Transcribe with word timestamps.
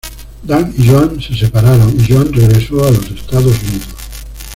Dan 0.41 0.73
y 0.75 0.87
Joanne 0.87 1.21
se 1.21 1.35
separaron 1.35 1.95
y 1.95 2.11
Joanne 2.11 2.31
regresó 2.35 2.83
a 2.83 2.89
los 2.89 3.05
Estados 3.11 3.55
Unidos. 3.61 3.89